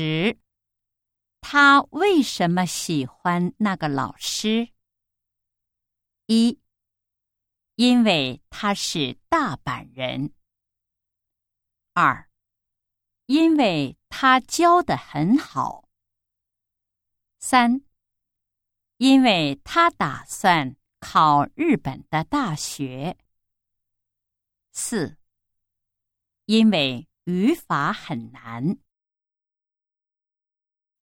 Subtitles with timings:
[0.00, 0.38] 十
[1.40, 4.68] 他为什么喜欢那个老师？
[6.26, 6.60] 一
[7.74, 10.32] 因为他是大阪人。
[11.94, 12.30] 二
[13.26, 15.88] 因为他教的很好。
[17.40, 17.80] 三
[18.98, 23.18] 因为他打算考日本的大学。
[24.70, 25.18] 四
[26.44, 28.78] 因为语法很难。